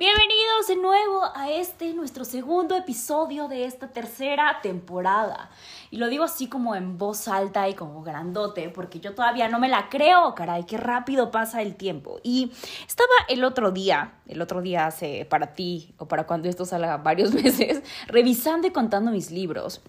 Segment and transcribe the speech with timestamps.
[0.00, 5.50] Bienvenidos de nuevo a este, nuestro segundo episodio de esta tercera temporada.
[5.90, 9.58] Y lo digo así como en voz alta y como grandote, porque yo todavía no
[9.58, 12.18] me la creo, caray, qué rápido pasa el tiempo.
[12.22, 12.50] Y
[12.88, 16.96] estaba el otro día, el otro día hace para ti o para cuando esto salga
[16.96, 19.82] varios meses, revisando y contando mis libros.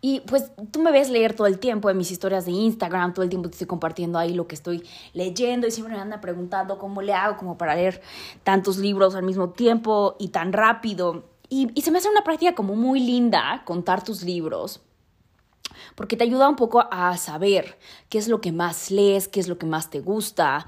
[0.00, 3.22] Y pues tú me ves leer todo el tiempo en mis historias de Instagram, todo
[3.22, 6.78] el tiempo te estoy compartiendo ahí lo que estoy leyendo y siempre me andan preguntando
[6.78, 8.02] cómo le hago como para leer
[8.44, 11.24] tantos libros al mismo tiempo y tan rápido.
[11.48, 14.80] Y, y se me hace una práctica como muy linda contar tus libros,
[15.94, 19.48] porque te ayuda un poco a saber qué es lo que más lees, qué es
[19.48, 20.66] lo que más te gusta,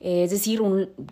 [0.00, 0.62] es decir,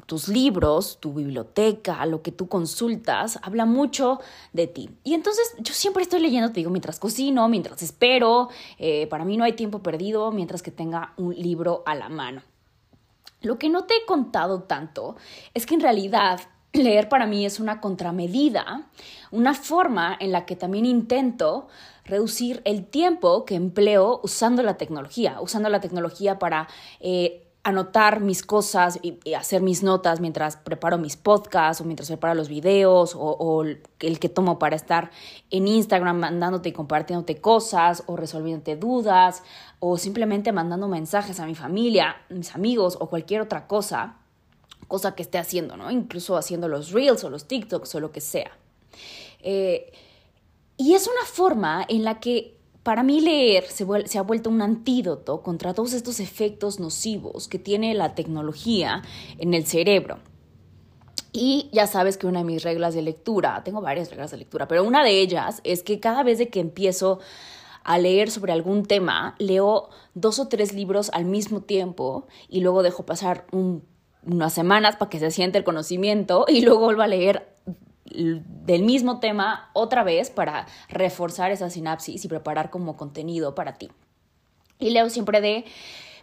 [0.07, 4.21] tus libros, tu biblioteca, lo que tú consultas, habla mucho
[4.53, 4.91] de ti.
[5.03, 9.37] Y entonces yo siempre estoy leyendo, te digo, mientras cocino, mientras espero, eh, para mí
[9.37, 12.43] no hay tiempo perdido mientras que tenga un libro a la mano.
[13.43, 15.17] Lo que no te he contado tanto
[15.53, 16.41] es que en realidad
[16.73, 18.89] leer para mí es una contramedida,
[19.31, 21.69] una forma en la que también intento
[22.05, 26.69] reducir el tiempo que empleo usando la tecnología, usando la tecnología para
[27.01, 32.33] eh, anotar mis cosas y, hacer mis notas mientras preparo mis podcasts o mientras preparo
[32.37, 35.11] los videos o, el que tomo para estar
[35.51, 39.43] en Instagram mandándote y compartiéndote cosas o resolviéndote dudas
[39.81, 44.15] o simplemente mandando mensajes a mi familia, mis amigos o cualquier otra cosa,
[44.87, 45.91] cosa que esté haciendo, ¿no?
[45.91, 48.53] Incluso haciendo los reels o los TikToks o lo que sea.
[49.41, 49.93] Eh,
[50.77, 52.57] y es una forma en la que
[52.87, 53.85] para mí leer se,
[54.17, 59.03] ha vuelto un antídoto contra todos estos efectos nocivos que tiene la tecnología
[59.39, 60.19] en el cerebro.
[61.33, 64.69] Y ya sabes que una de mis reglas de lectura, tengo varias reglas de lectura,
[64.69, 67.19] pero una de ellas es que cada vez que empiezo
[67.83, 72.85] a leer sobre algún tema, leo dos o tres libros al mismo tiempo y luego
[72.85, 77.56] dejo pasar unas semanas para que se siente el conocimiento y luego vuelvo a leer
[78.17, 83.91] del mismo tema otra vez para reforzar esa sinapsis y preparar como contenido para ti.
[84.79, 85.65] Y leo siempre de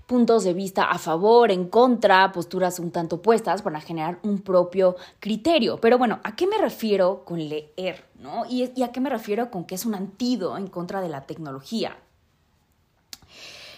[0.05, 4.95] puntos de vista a favor, en contra, posturas un tanto opuestas para generar un propio
[5.19, 5.77] criterio.
[5.77, 8.05] Pero bueno, ¿a qué me refiero con leer?
[8.19, 8.43] ¿no?
[8.49, 11.21] ¿Y, y a qué me refiero con que es un antídoto en contra de la
[11.21, 11.97] tecnología?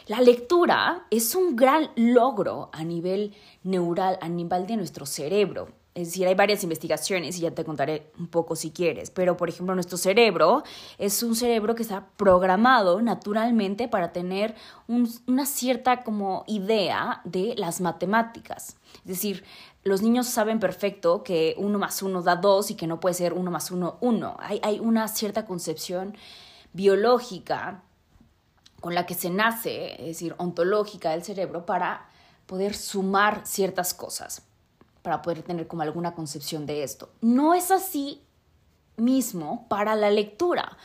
[0.07, 3.33] La lectura es un gran logro a nivel
[3.63, 5.69] neural, a nivel de nuestro cerebro.
[5.95, 9.47] Es decir, hay varias investigaciones y ya te contaré un poco si quieres, pero por
[9.47, 10.63] ejemplo nuestro cerebro
[10.97, 14.55] es un cerebro que está programado naturalmente para tener
[14.89, 18.75] una cierta como idea de las matemáticas.
[18.97, 19.45] Es decir,
[19.85, 23.31] los niños saben perfecto que uno más uno da dos y que no puede ser
[23.31, 24.35] uno más uno uno.
[24.41, 26.17] Hay, hay una cierta concepción
[26.73, 27.83] biológica
[28.81, 32.09] con la que se nace, es decir, ontológica del cerebro para
[32.47, 34.41] poder sumar ciertas cosas
[35.05, 37.09] para poder tener como alguna concepción de esto.
[37.21, 38.23] No es así
[38.97, 40.77] mismo para la lectura.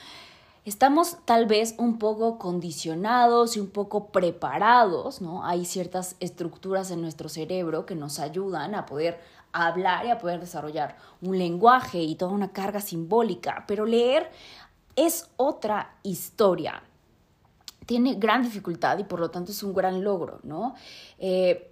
[0.67, 5.43] Estamos tal vez un poco condicionados y un poco preparados, ¿no?
[5.43, 9.19] Hay ciertas estructuras en nuestro cerebro que nos ayudan a poder
[9.53, 14.31] hablar y a poder desarrollar un lenguaje y toda una carga simbólica, pero leer
[14.97, 16.83] es otra historia.
[17.87, 20.75] Tiene gran dificultad y por lo tanto es un gran logro, ¿no?
[21.19, 21.70] Eh,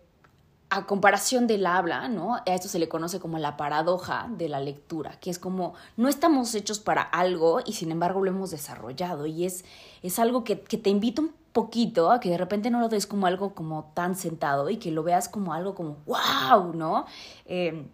[0.70, 2.36] a comparación del habla, ¿no?
[2.36, 6.08] A esto se le conoce como la paradoja de la lectura, que es como no
[6.08, 9.64] estamos hechos para algo y sin embargo lo hemos desarrollado y es,
[10.02, 13.26] es algo que, te invita un poquito a que de repente no lo des como
[13.26, 17.06] algo como tan sentado y que lo veas como algo como wow, ¿no?
[17.46, 17.86] Eh,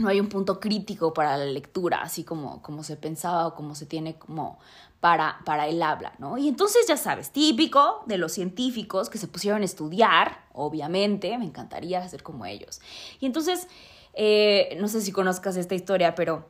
[0.00, 3.74] no hay un punto crítico para la lectura, así como, como se pensaba o como
[3.74, 4.58] se tiene como
[5.00, 6.38] para, para el habla, ¿no?
[6.38, 11.44] Y entonces ya sabes, típico de los científicos que se pusieron a estudiar, obviamente, me
[11.44, 12.80] encantaría hacer como ellos.
[13.20, 13.68] Y entonces,
[14.14, 16.46] eh, no sé si conozcas esta historia, pero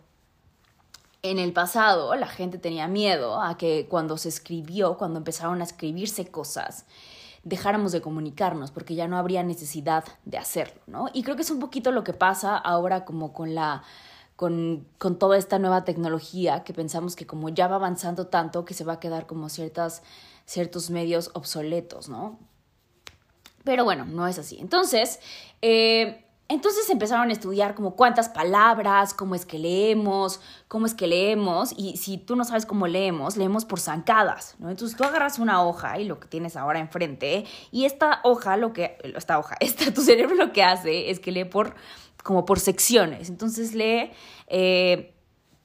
[1.23, 5.65] en el pasado la gente tenía miedo a que cuando se escribió, cuando empezaron a
[5.65, 6.87] escribirse cosas,
[7.43, 11.09] dejáramos de comunicarnos porque ya no habría necesidad de hacerlo, ¿no?
[11.13, 13.83] Y creo que es un poquito lo que pasa ahora como con la
[14.37, 18.73] con, con, toda esta nueva tecnología que pensamos que como ya va avanzando tanto que
[18.73, 20.03] se va a quedar como ciertas,
[20.47, 22.39] ciertos medios obsoletos, ¿no?
[23.65, 24.57] Pero bueno, no es así.
[24.59, 25.21] Entonces,
[25.61, 31.07] eh, entonces empezaron a estudiar como cuántas palabras, cómo es que leemos, cómo es que
[31.07, 34.69] leemos, y si tú no sabes cómo leemos, leemos por zancadas, ¿no?
[34.69, 38.73] Entonces tú agarras una hoja y lo que tienes ahora enfrente, y esta hoja, lo
[38.73, 39.57] que, esta hoja,
[39.95, 41.77] tu cerebro lo que hace es que lee por,
[42.25, 44.11] como por secciones, entonces lee...
[44.49, 45.15] Eh,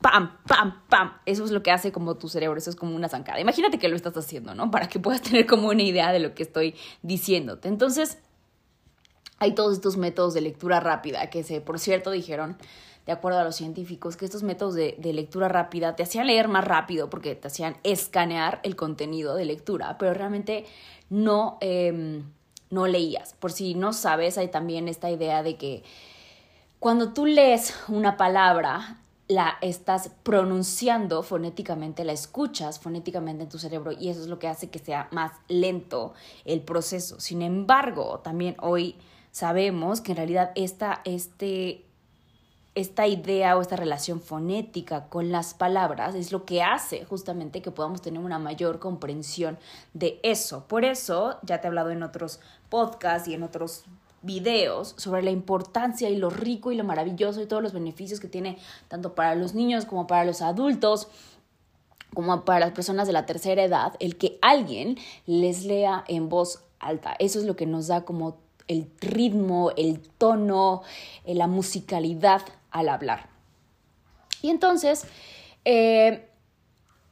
[0.02, 1.14] pam, pam, pam.
[1.26, 3.40] Eso es lo que hace como tu cerebro, eso es como una zancada.
[3.40, 4.70] Imagínate que lo estás haciendo, ¿no?
[4.70, 7.70] Para que puedas tener como una idea de lo que estoy diciéndote.
[7.70, 8.20] Entonces,
[9.40, 12.58] hay todos estos métodos de lectura rápida que se, por cierto, dijeron,
[13.06, 16.66] de acuerdo a los científicos, que estos métodos de, lectura rápida te hacían leer más
[16.66, 20.66] rápido porque te hacían escanear el contenido de lectura, pero realmente
[21.10, 22.24] no, em,
[22.72, 23.34] no leías.
[23.34, 25.84] Por si no sabes, hay también esta idea de que
[26.80, 33.92] cuando tú lees una palabra, la estás pronunciando fonéticamente, la escuchas fonéticamente en tu cerebro
[33.92, 37.20] y eso es lo que hace que sea más lento el proceso.
[37.20, 38.98] Sin embargo, también hoy
[39.36, 41.84] sabemos que en realidad esta, este,
[42.74, 47.70] esta idea o esta relación fonética con las palabras es lo que hace justamente que
[47.70, 49.58] podamos tener una mayor comprensión
[49.94, 50.64] de eso.
[50.70, 52.40] Por eso, ya te he hablado en otros
[52.70, 53.84] podcasts y en otros
[54.22, 58.30] videos sobre la importancia y lo rico y lo maravilloso y todos los beneficios que
[58.30, 61.10] tiene tanto para los niños como para los adultos
[62.14, 66.64] como para las personas de la tercera edad, el que alguien les lea en voz
[66.80, 67.18] alta.
[67.20, 70.84] Eso es lo que nos da como el ritmo, el tono,
[71.26, 72.42] eh, la musicalidad
[72.72, 73.30] al hablar.
[74.42, 75.06] Y entonces,
[75.64, 76.28] eh,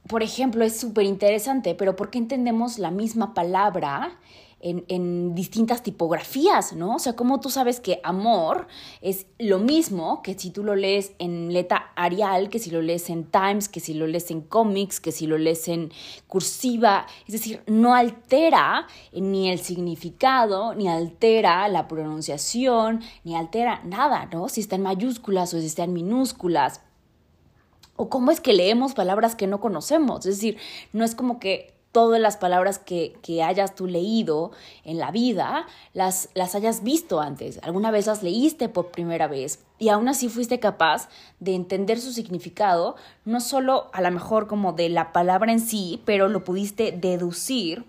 [0.07, 4.19] por ejemplo, es súper interesante, pero ¿por qué entendemos la misma palabra
[4.63, 6.95] en, distintas tipografías, ¿no?
[6.95, 8.68] O sea, como tú sabes que amor
[9.01, 13.10] es lo mismo que si tú lo lees en letra Arial, que si lo lees
[13.10, 15.92] en Times, que si lo lees en cómics, que si lo lees en
[16.27, 17.07] cursiva.
[17.27, 24.48] Es decir, no altera ni el significado, ni altera la pronunciación, ni altera nada, ¿no?
[24.48, 26.81] Si está en mayúsculas o si está en minúsculas.
[27.95, 30.25] O cómo es que leemos palabras que no conocemos.
[30.25, 30.57] Es decir,
[30.94, 34.51] no es como que todas las palabras que, hayas tú leído
[34.84, 37.60] en la vida las, las hayas visto antes.
[37.63, 41.07] Alguna vez las leíste por primera vez y aún así fuiste capaz
[41.40, 46.01] de entender su significado, no solo a lo mejor como de la palabra en sí,
[46.04, 47.86] pero lo pudiste deducir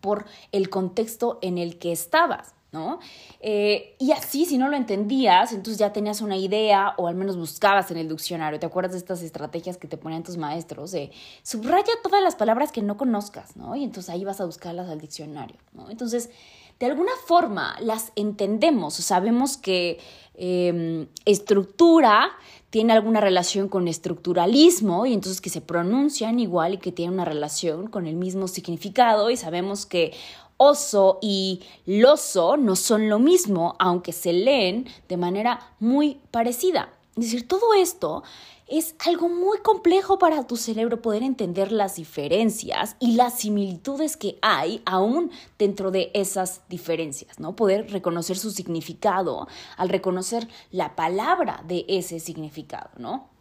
[0.00, 2.54] por el contexto en el que estabas.
[2.70, 2.98] ¿No?
[3.40, 7.36] Eh, y así, si no lo entendías, entonces ya tenías una idea o al menos
[7.36, 8.60] buscabas en el diccionario.
[8.60, 10.92] ¿Te acuerdas de estas estrategias que te ponían tus maestros?
[10.92, 11.10] De
[11.42, 13.74] subraya todas las palabras que no conozcas, ¿no?
[13.74, 15.88] Y entonces ahí vas a buscarlas al diccionario, ¿no?
[15.90, 16.30] Entonces,
[16.78, 19.98] de alguna forma las entendemos, sabemos que
[20.34, 22.30] em, estructura
[22.70, 27.24] tiene alguna relación con estructuralismo y entonces que se pronuncian igual y que tienen una
[27.24, 30.12] relación con el mismo significado y sabemos que
[30.58, 36.90] oso y loso no son lo mismo, aunque se leen de manera muy parecida.
[37.16, 38.22] Es decir, todo esto
[38.68, 44.38] es algo muy complejo para tu cerebro poder entender las diferencias y las similitudes que
[44.42, 47.56] hay aún dentro de esas diferencias, ¿no?
[47.56, 53.37] Poder reconocer su significado al reconocer la palabra de ese significado, ¿no?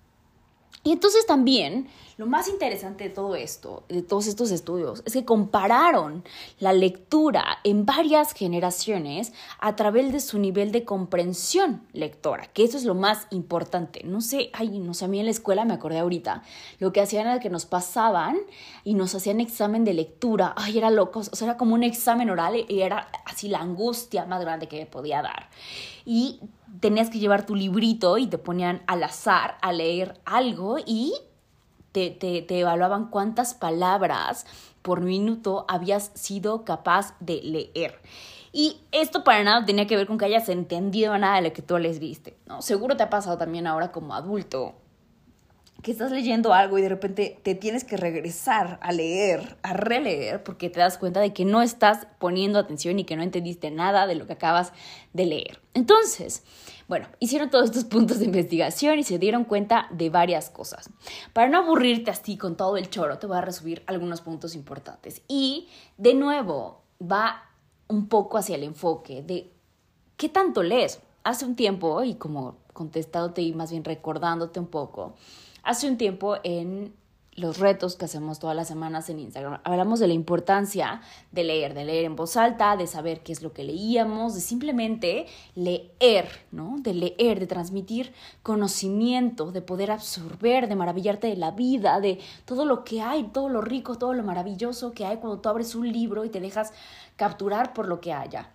[0.84, 5.24] Y entonces también lo más interesante de todo esto, de todos estos estudios, es que
[5.24, 6.24] compararon
[6.60, 12.76] la lectura en varias generaciones a través de su nivel de comprensión lectora, que eso
[12.76, 14.02] es lo más importante.
[14.04, 16.42] No sé, ay, no sé, a mí en la escuela me acordé ahorita,
[16.80, 18.38] lo que hacían era que nos pasaban
[18.84, 20.56] y nos hacían examen de lectura.
[20.58, 24.26] Ay, era loco, o sea, era como un examen oral y era así la angustia
[24.26, 25.50] más grande que me podía dar.
[26.04, 26.40] Y
[26.80, 31.14] tenías que llevar tu librito y te ponían al azar a leer algo y
[31.92, 34.46] te, evaluaban cuántas palabras
[34.82, 38.00] por minuto habías sido capaz de leer.
[38.52, 41.62] Y esto para nada tenía que ver con que hayas entendido nada de lo que
[41.62, 42.62] tú les viste, ¿no?
[42.62, 44.76] Seguro te ha pasado también ahora como adulto
[45.84, 50.44] que estás leyendo algo y de repente te tienes que regresar a leer, a releer,
[50.44, 54.08] porque te das cuenta de que no estás poniendo atención y que no entendiste nada
[54.08, 54.74] de lo que acabas
[55.14, 55.62] de leer.
[55.74, 56.44] Entonces,
[56.88, 60.90] bueno, hicieron todos estos puntos de investigación y se dieron cuenta de varias cosas.
[61.34, 65.22] Para no aburrirte así con todo el choro, te voy a resumir algunos puntos importantes.
[65.28, 65.68] Y
[65.98, 67.44] de nuevo, va
[67.88, 69.52] un poco hacia el enfoque de
[70.16, 71.00] qué tanto lees.
[71.24, 75.16] Hace un tiempo, y como contestándote y más bien recordándote un poco,
[75.68, 76.94] hace un tiempo en
[77.34, 79.60] los retos que hacemos todas las semanas en Instagram.
[79.66, 83.44] Hablamos de la importancia de leer, de leer en voz alta, de saber qué es
[83.44, 86.78] lo que leíamos, de simplemente leer, ¿no?
[86.80, 92.66] De leer, de transmitir conocimiento, de poder absorber, de maravillarte de la vida, de todo
[92.66, 95.92] lo que hay, todo lo rico, todo lo maravilloso que hay cuando tú abres un
[95.92, 96.72] libro y te dejas
[97.18, 98.52] capturar por lo que haya.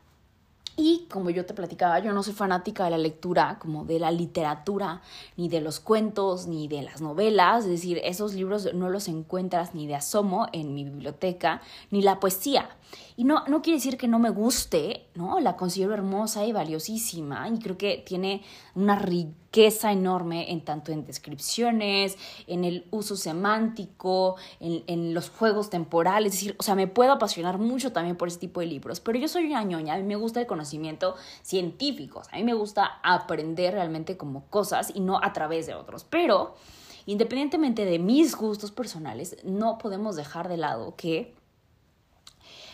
[0.77, 4.11] Y como yo te platicaba, yo no soy fanática de la lectura, como de la
[4.11, 5.03] literatura,
[5.37, 7.65] ni de los cuentos, ni de las novelas.
[7.65, 11.61] Es decir, esos libros no los encuentras ni de asomo en mi biblioteca,
[11.91, 12.71] ni la poesía.
[13.17, 15.41] Y no, no quiere decir que no me guste, ¿no?
[15.41, 18.43] La considero hermosa y valiosísima y creo que tiene
[18.75, 22.17] una riqueza enorme en tanto en descripciones,
[22.47, 26.35] en el uso semántico, en, en los juegos temporales.
[26.35, 29.19] Es decir, o sea, me puedo apasionar mucho también por ese tipo de libros, pero
[29.19, 33.01] yo soy una ñoña, a mí me gusta el conocimiento científico, a mí me gusta
[33.03, 36.55] aprender realmente como cosas y no a través de otros, pero...
[37.05, 41.35] Independientemente de mis gustos personales, no podemos dejar de lado que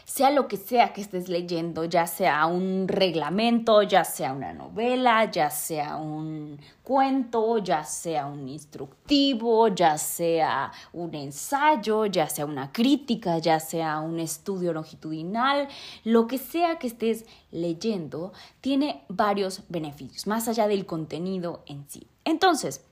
[0.09, 5.31] sea lo que sea que estés leyendo, ya sea un reglamento, ya sea una novela,
[5.31, 12.73] ya sea un cuento, ya sea un instructivo, ya sea un ensayo, ya sea una
[12.73, 15.69] crítica, ya sea un estudio longitudinal,
[16.05, 22.07] lo que sea que estés leyendo, tiene varios beneficios, más allá del contenido en sí.
[22.25, 22.83] Entonces,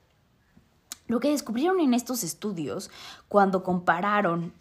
[1.07, 2.91] lo que descubrieron en estos estudios
[3.27, 4.53] cuando compararon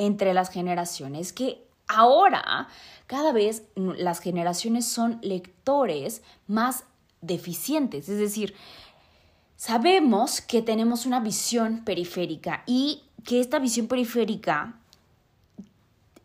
[0.00, 2.68] entre las generaciones, que ahora
[3.06, 6.84] cada vez las generaciones son lectores más
[7.20, 8.54] deficientes, es decir,
[9.56, 14.80] sabemos que tenemos una visión periférica y que esta visión periférica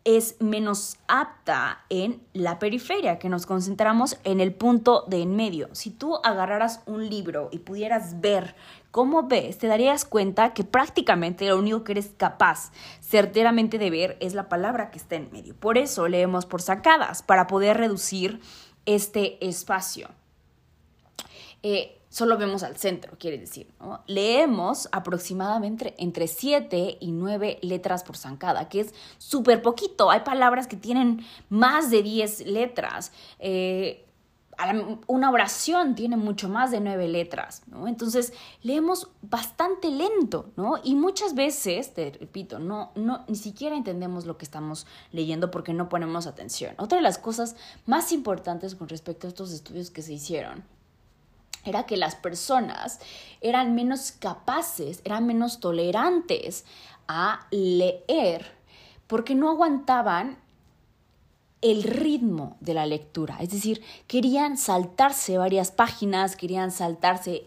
[0.04, 5.68] es menos apta en la periferia, que nos concentramos en el punto de en medio.
[5.72, 8.54] Si tú agarraras un libro y pudieras ver
[8.96, 12.72] cómo ves, te darías cuenta que prácticamente lo único que eres capaz
[13.02, 15.54] certeramente de ver es la palabra que está en medio.
[15.54, 18.40] Por eso leemos por sacadas, para poder reducir
[18.86, 20.08] este espacio.
[21.62, 23.70] Eh, solo vemos al centro, quiere decir.
[24.06, 30.10] Leemos aproximadamente entre 7 y 9 letras por zancada, que es súper poquito.
[30.10, 33.12] Hay palabras que tienen más de 10 letras.
[33.40, 34.05] Eh,
[35.06, 37.86] una oración tiene mucho más de nueve letras, ¿no?
[37.88, 38.32] Entonces
[38.62, 40.80] leemos bastante lento, ¿no?
[40.82, 45.74] Y muchas veces, te repito, no, no, ni siquiera entendemos lo que estamos leyendo porque
[45.74, 46.74] no ponemos atención.
[46.78, 50.64] Otra de las cosas más importantes con respecto a estos estudios que se hicieron
[51.64, 53.00] era que las personas
[53.40, 56.64] eran menos capaces, eran menos tolerantes
[57.08, 58.56] a leer
[59.06, 60.38] porque no aguantaban
[61.62, 67.46] el ritmo de la lectura, es decir, querían saltarse varias páginas, querían saltarse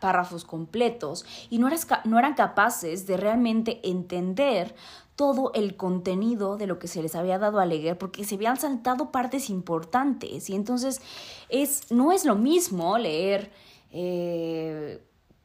[0.00, 1.68] párrafos completos y no,
[2.04, 4.74] no eran capaces de realmente entender
[5.16, 8.56] todo el contenido de lo que se les había dado a leer porque se habían
[8.56, 10.50] saltado partes importantes.
[10.50, 11.00] Y entonces
[11.48, 13.52] es, no es lo mismo leer
[13.92, 15.00] eh,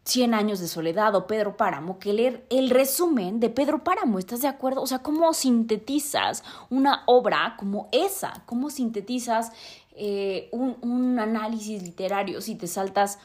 [0.06, 4.42] Cien años de soledad o Pedro Páramo que leer el resumen de Pedro Páramo, ¿estás
[4.42, 4.82] de acuerdo?
[4.82, 8.42] O sea, ¿cómo sintetizas una obra como esa?
[8.46, 9.52] ¿Cómo sintetizas
[9.92, 13.20] eh, un, un análisis literario si te saltas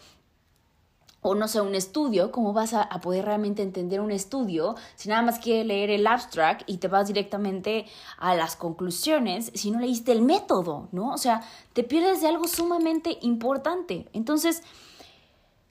[1.27, 5.23] o no sé, un estudio, ¿cómo vas a, poder realmente entender un estudio si nada
[5.23, 7.87] más quieres leer el abstract y te vas directamente
[8.19, 11.15] a las conclusiones si no leíste el método, ¿no?
[11.15, 11.41] O sea,
[11.73, 14.07] te pierdes de algo sumamente importante.
[14.13, 14.63] Entonces,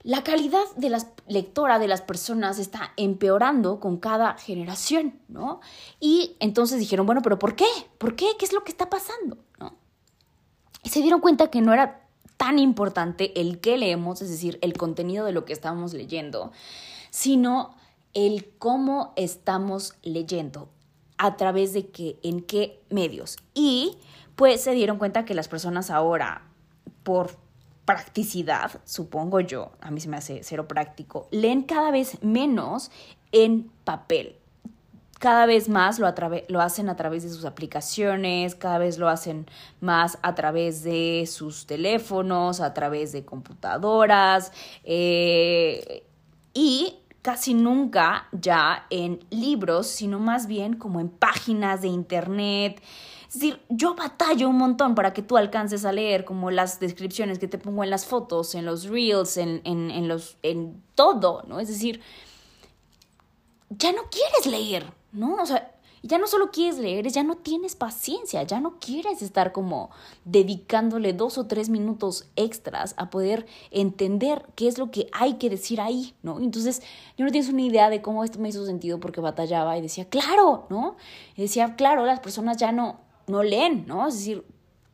[0.03, 5.61] la calidad de la lectora de las personas está empeorando con cada generación, ¿no?
[5.99, 7.67] Y entonces dijeron, bueno, pero ¿por qué?
[7.97, 8.27] ¿Por qué?
[8.37, 9.37] ¿Qué es lo que está pasando?
[10.83, 12.05] Y se dieron cuenta que no era
[12.35, 16.51] tan importante el que leemos, es decir, el contenido de lo que estamos leyendo,
[17.09, 17.75] sino
[18.13, 20.69] el cómo estamos leyendo,
[21.17, 23.37] a través de qué, en qué medios.
[23.53, 23.97] Y
[24.35, 26.49] pues se dieron cuenta que las personas ahora,
[27.03, 27.37] por
[27.85, 32.91] practicidad, supongo yo, a mí se me hace cero práctico, leen cada vez menos
[33.31, 34.37] en papel
[35.23, 36.13] cada vez más lo,
[36.49, 39.45] lo, hacen a través de sus aplicaciones, cada vez lo hacen
[39.79, 44.51] más a través de sus teléfonos, a través de computadoras
[44.83, 46.03] eh,
[46.53, 52.83] y casi nunca ya en libros, sino más bien como en páginas de internet.
[53.33, 57.39] Es decir, yo batallo un montón para que tú alcances a leer como las descripciones
[57.39, 61.41] que te pongo en las fotos, en los reels, en, en, en los, en todo,
[61.47, 61.59] ¿no?
[61.59, 61.99] Es decir,
[63.71, 65.41] ya no quieres leer, ¿no?
[65.41, 65.73] O sea,
[66.03, 69.89] ya no solo quieres leer, ya no tienes paciencia, ya no quieres estar como
[70.25, 75.49] dedicándole dos o tres minutos extras a poder entender qué es lo que hay que
[75.49, 76.39] decir ahí, ¿no?
[76.39, 76.83] Entonces,
[77.17, 80.07] yo no tienes una idea de cómo esto me hizo sentido porque batallaba y decía,
[80.07, 80.97] claro, ¿no?
[81.35, 84.07] Y decía, claro, las personas ya no, no leen, ¿no?
[84.07, 84.45] Es decir,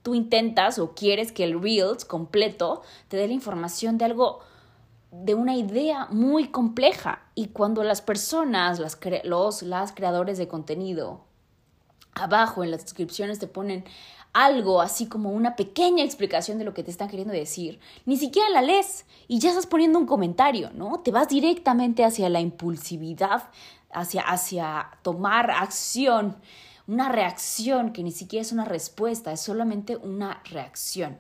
[0.04, 4.40] tú intentas o quieres que el Reels completo te dé la información de algo
[5.12, 11.22] de una idea muy compleja y cuando las personas, las, los, las creadores de contenido,
[12.14, 13.86] abajo en las descripciones te ponen
[14.34, 18.50] algo así como una pequeña explicación de lo que te están queriendo decir, ni siquiera
[18.50, 21.00] la lees y ya estás poniendo un comentario, ¿no?
[21.00, 23.50] Te vas directamente hacia la impulsividad,
[23.92, 26.38] hacia, hacia tomar acción,
[26.90, 31.20] una reacción que ni siquiera es una respuesta, es solamente una reacción.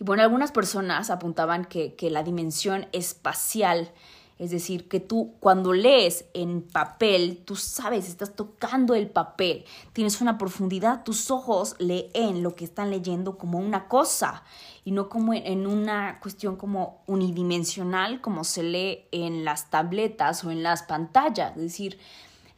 [0.00, 3.90] Y bueno, algunas personas apuntaban que, la dimensión espacial,
[4.38, 10.22] es decir, que tú cuando lees en papel, tú sabes, estás tocando el papel, tienes
[10.22, 14.42] una profundidad, tus ojos leen lo que están leyendo como una cosa
[14.86, 20.50] y no como en una cuestión como unidimensional como se lee en las tabletas o
[20.50, 21.98] en las pantallas, es decir,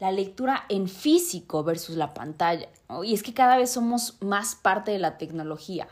[0.00, 2.68] la lectura en físico versus la pantalla.
[3.04, 5.88] Y es que cada vez somos más parte de la tecnología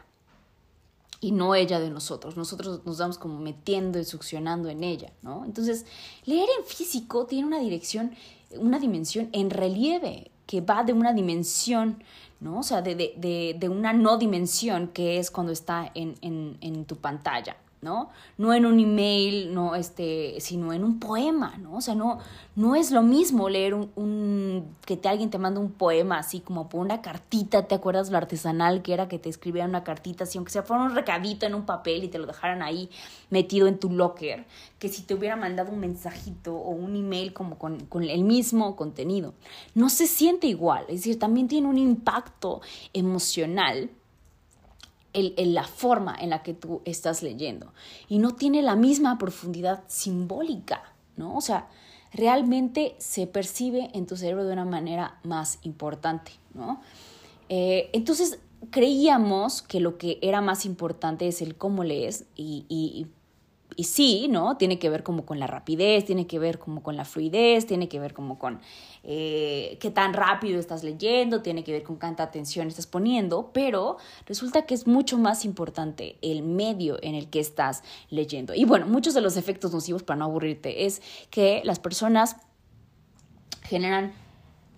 [1.20, 2.36] y no ella de nosotros.
[2.36, 5.44] Nosotros nos vamos como metiendo y succionando en ella, ¿no?
[5.44, 5.84] Entonces,
[6.24, 8.14] leer en físico tiene una dirección,
[8.56, 12.02] una dimensión en relieve, que va de una dimensión,
[12.40, 12.60] ¿no?
[12.60, 16.96] O sea, de, de, de, una no dimensión que es cuando está en, en tu
[16.96, 17.56] pantalla.
[17.80, 18.10] ¿No?
[18.36, 21.76] No en un email, no, este, sino en un poema, ¿no?
[21.76, 22.18] O sea, no,
[22.56, 26.68] no es lo mismo leer un, que te, alguien te manda un poema así como
[26.68, 30.38] por una cartita, ¿te acuerdas lo artesanal que era que te escribieran una cartita así,
[30.38, 32.90] aunque sea fuera un recadito en un papel y te lo dejaran ahí
[33.30, 34.44] metido en tu locker,
[34.78, 38.74] que si te hubiera mandado un mensajito o un email como con, con el mismo
[38.74, 39.34] contenido.
[39.74, 42.60] No se siente igual, es decir, también tiene un impacto
[42.92, 43.90] emocional
[45.12, 47.72] el, la forma en la que tú estás leyendo
[48.08, 50.82] y no tiene la misma profundidad simbólica,
[51.16, 51.36] ¿no?
[51.36, 51.68] O sea,
[52.12, 56.80] realmente se percibe en tu cerebro de una manera más importante, ¿no?
[57.48, 58.38] Eh, entonces
[58.70, 63.06] creíamos que lo que era más importante es el cómo lees y,
[63.78, 64.56] y sí, ¿no?
[64.56, 67.88] Tiene que ver como con la rapidez, tiene que ver como con la fluidez, tiene
[67.88, 68.60] que ver como con
[69.04, 73.98] eh, qué tan rápido estás leyendo, tiene que ver con cuánta atención estás poniendo, pero
[74.26, 78.52] resulta que es mucho más importante el medio en el que estás leyendo.
[78.52, 81.00] Y bueno, muchos de los efectos nocivos, para no aburrirte, es
[81.30, 82.34] que las personas
[83.62, 84.12] generan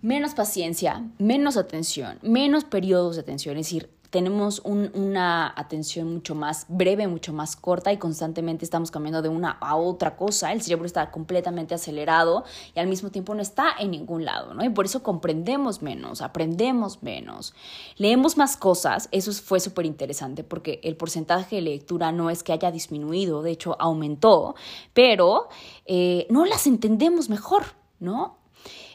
[0.03, 6.67] menos paciencia, menos atención, menos periodos de atención, es decir, tenemos una atención mucho más
[6.69, 10.53] breve, mucho más corta y constantemente estamos cambiando de una a otra cosa.
[10.53, 12.45] El cerebro está completamente acelerado
[12.75, 14.65] y al mismo tiempo no está en ningún lado, ¿no?
[14.65, 17.55] Y por eso comprendemos menos, aprendemos menos,
[17.97, 19.09] leemos más cosas.
[19.13, 23.53] Eso fue súper interesante porque el porcentaje de lectura no es que haya disminuido, de
[23.53, 24.57] hecho aumentó,
[24.93, 25.49] pero
[25.87, 27.63] eh, no las entendemos mejor,
[28.01, 28.39] ¿no?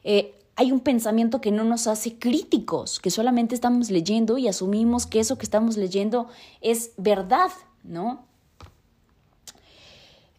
[0.03, 5.05] Eh, hay un pensamiento que no nos hace críticos, que solamente estamos leyendo y asumimos
[5.05, 6.27] que eso que estamos leyendo
[6.61, 7.51] es verdad,
[7.83, 8.25] ¿no?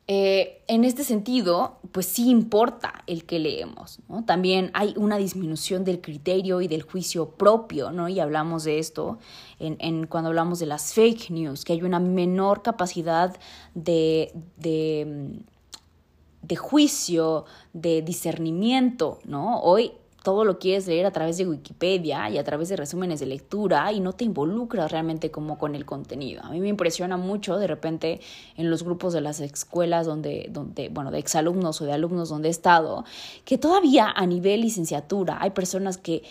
[0.09, 4.25] Eh, en este sentido, pues sí importa el que leemos, ¿no?
[4.25, 8.09] También hay una disminución del criterio y del juicio propio, ¿no?
[8.09, 9.19] Y hablamos de esto
[9.59, 13.37] en, cuando hablamos de las fake news, que hay una menor capacidad
[13.75, 15.41] de, de,
[16.43, 19.61] de juicio, de discernimiento, ¿no?
[19.61, 19.93] Hoy
[20.27, 23.93] todo lo quieres leer a través de Wikipedia y a través de resúmenes de lectura
[23.93, 26.43] y no te involucras realmente como con el contenido.
[26.43, 28.21] A mí me impresiona mucho de repente
[28.57, 32.49] en los grupos de las escuelas donde, donde bueno, de exalumnos o de alumnos donde
[32.49, 33.05] he estado,
[33.45, 36.25] que todavía a nivel licenciatura hay personas que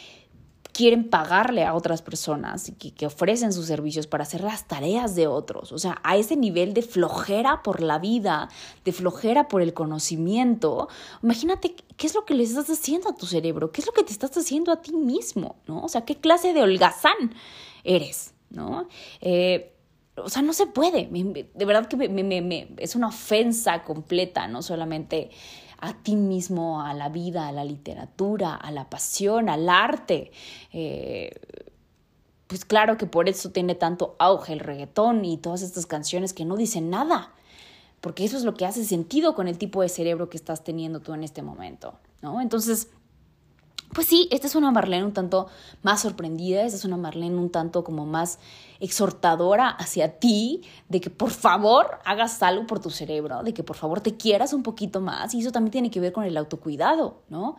[0.76, 5.26] quieren pagarle a otras personas que, que ofrecen sus servicios para hacer las tareas de
[5.26, 5.72] otros.
[5.72, 8.50] O sea, a ese nivel de flojera por la vida,
[8.84, 10.90] de flojera por el conocimiento.
[11.24, 14.04] Imagínate qué es lo que le estás haciendo a tu cerebro, qué es lo que
[14.04, 15.82] te estás haciendo a ti mismo, ¿no?
[15.82, 17.34] O sea, qué clase de holgazán
[17.86, 18.90] eres, ¿no?
[19.22, 19.72] Eh,
[20.18, 21.08] o sea, no se puede.
[21.10, 25.30] De verdad que me, es una ofensa completa, no solamente
[25.86, 30.32] a ti mismo, a la vida, a la literatura, a la pasión, al arte.
[30.74, 31.32] Eh,
[32.48, 36.46] pues claro que por eso tiene tanto auge el reggaetón y todas estas canciones que
[36.46, 37.34] no dicen nada,
[38.02, 41.00] porque eso es lo que hace sentido con el tipo de cerebro que estás teniendo
[41.00, 42.42] tú en este momento, ¿no?
[42.42, 42.90] Entonces,
[43.94, 45.48] pues sí, esta es una Marlene un tanto
[45.84, 48.40] más sorprendida, esta es una Marlene un tanto como más
[48.80, 53.76] exhortadora hacia ti, de que por favor hagas algo por tu cerebro, de que por
[53.76, 57.22] favor te quieras un poquito más, y eso también tiene que ver con el autocuidado,
[57.30, 57.58] ¿no?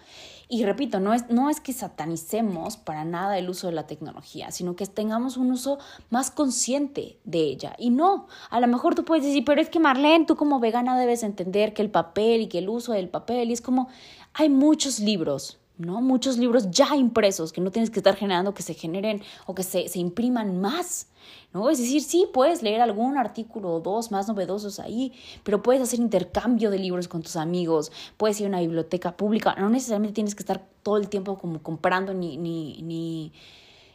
[0.48, 4.52] Y repito, no es, no es que satanicemos para nada el uso de la tecnología,
[4.52, 7.74] sino que tengamos un uso más consciente de ella.
[7.78, 10.96] Y no, a lo mejor tú puedes decir, pero es que Marlene, tú como vegana
[10.98, 13.88] debes entender que el papel y que el uso del papel, y es como,
[14.34, 16.00] hay muchos libros ¿no?
[16.00, 19.62] Muchos libros ya impresos que no tienes que estar generando que se generen o que
[19.62, 21.08] se, se, impriman más,
[21.52, 21.68] ¿no?
[21.68, 25.12] Es decir, sí, puedes leer algún artículo o dos más novedosos ahí,
[25.42, 29.54] pero puedes hacer intercambio de libros con tus amigos, puedes ir a una biblioteca pública,
[29.58, 33.32] no necesariamente tienes que estar todo el tiempo como comprando ni, ni, ni,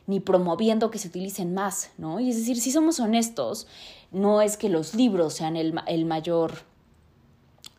[0.05, 2.19] ni promoviendo que se utilicen más, ¿no?
[2.19, 3.67] Y es decir, si somos honestos,
[4.11, 6.70] no es que los libros sean el, el mayor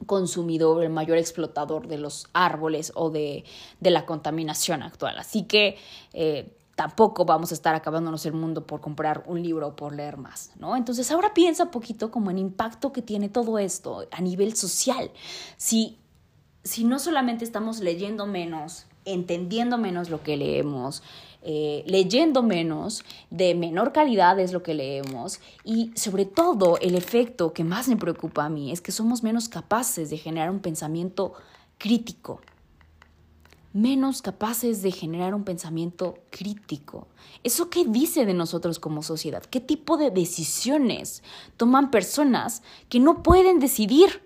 [0.05, 3.45] consumidor, el mayor explotador de los árboles o de,
[3.81, 5.19] de la contaminación actual.
[5.19, 5.77] Así que
[6.13, 10.17] eh, tampoco vamos a estar acabándonos el mundo por comprar un libro o por leer
[10.17, 10.77] más, ¿no?
[10.77, 15.11] Entonces ahora piensa un poquito como en impacto que tiene todo esto a nivel social.
[15.57, 15.99] Si,
[16.65, 21.03] si no solamente estamos leyendo menos, entendiendo menos lo que leemos,
[21.45, 27.53] eh, leyendo menos, de menor calidad es lo que leemos y sobre todo el efecto
[27.53, 31.33] que más me preocupa a mí es que somos menos capaces de generar un pensamiento
[31.79, 32.41] crítico,
[33.73, 37.09] menos capaces de generar un pensamiento crítico.
[37.43, 39.43] ¿Eso qué dice de nosotros como sociedad?
[39.43, 41.25] ¿Qué tipo de decisiones
[41.57, 44.23] toman personas que no pueden decidir?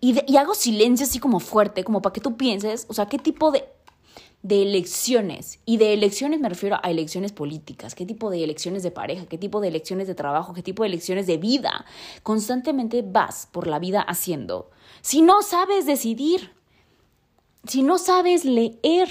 [0.00, 3.18] Y, y, hago silencio así como fuerte, como para que tú pienses, o sea, qué
[3.18, 3.73] tipo de
[4.44, 5.58] de elecciones.
[5.64, 7.94] Y de elecciones me refiero a elecciones políticas.
[7.94, 9.24] ¿Qué tipo de elecciones de pareja?
[9.26, 10.52] ¿Qué tipo de elecciones de trabajo?
[10.52, 11.86] ¿Qué tipo de elecciones de vida?
[12.22, 14.70] Constantemente vas por la vida haciendo.
[15.00, 16.52] Si no sabes decidir,
[17.66, 19.08] si no sabes leer,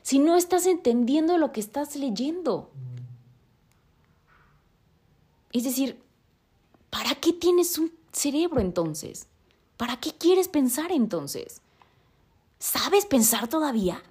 [0.00, 2.70] si no estás entendiendo lo que estás leyendo.
[5.52, 6.00] Es decir,
[6.88, 9.26] ¿para qué tienes un cerebro entonces?
[9.76, 11.60] ¿Para qué quieres pensar entonces?
[12.58, 14.02] ¿Sabes pensar todavía?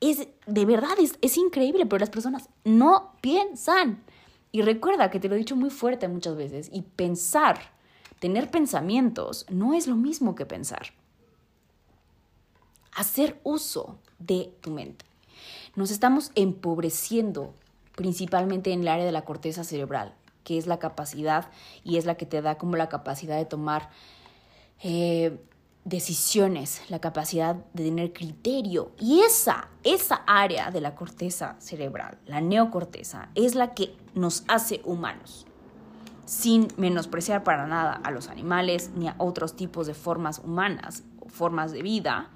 [0.00, 4.02] Es de verdad, es, increíble, pero las personas no piensan.
[4.52, 7.58] Y recuerda que te lo he dicho muy fuerte muchas veces, y pensar,
[8.18, 10.94] tener pensamientos, no es lo mismo que pensar.
[12.92, 15.04] Hacer uso de tu mente.
[15.76, 17.54] Nos estamos empobreciendo
[17.94, 21.50] principalmente en el área de la corteza cerebral, que es la capacidad
[21.84, 23.90] y es la que te da como la capacidad de tomar
[24.82, 25.38] eh,
[25.88, 28.92] decisiones, la capacidad de tener criterio.
[28.98, 34.82] Y esa, esa área de la corteza cerebral, la neocorteza, es la que nos hace
[34.84, 35.46] humanos,
[36.26, 41.28] sin menospreciar para nada a los animales ni a otros tipos de formas humanas o
[41.28, 42.30] formas de vida.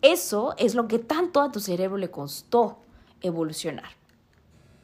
[0.00, 2.78] Eso es lo que tanto a tu cerebro le costó
[3.20, 3.97] evolucionar.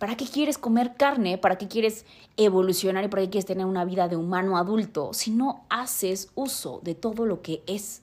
[0.04, 1.38] ¿Para qué quieres comer carne?
[1.38, 2.04] ¿Para qué quieres
[2.36, 6.80] evolucionar y para qué quieres tener una vida de humano adulto si no haces uso
[6.82, 8.02] de todo lo que es?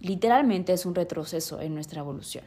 [0.00, 2.44] Literalmente es un retroceso en nuestra evolución.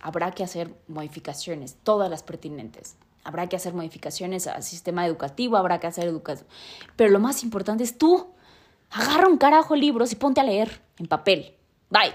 [0.00, 2.96] Habrá que hacer modificaciones, todas las pertinentes.
[3.24, 6.48] Habrá que hacer modificaciones al sistema educativo, habrá que hacer educación.
[6.96, 8.28] Pero lo más importante es tú.
[8.90, 11.58] Agarra un carajo libros y ponte a leer en papel.
[11.90, 12.14] Bye.